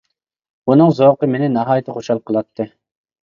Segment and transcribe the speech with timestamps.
[0.71, 2.67] ئۇنىڭ زوقى مېنى ناھايىتى خۇشال قىلاتتى.